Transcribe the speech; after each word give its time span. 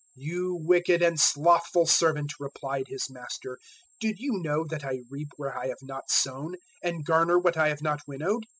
025:026 0.17 0.33
"`You 0.33 0.65
wicked 0.65 1.03
and 1.03 1.19
slothful 1.19 1.85
servant,' 1.85 2.33
replied 2.39 2.87
his 2.87 3.07
master, 3.11 3.59
`did 4.03 4.15
you 4.17 4.41
know 4.41 4.65
that 4.67 4.83
I 4.83 5.01
reap 5.11 5.29
where 5.37 5.55
I 5.55 5.67
have 5.67 5.83
not 5.83 6.09
sown, 6.09 6.55
and 6.81 7.05
garner 7.05 7.37
what 7.37 7.55
I 7.55 7.67
have 7.69 7.83
not 7.83 7.99
winnowed? 8.07 8.47